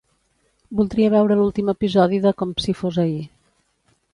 [0.79, 3.25] Voldria veure l'últim episodi de "Com si fos ahir".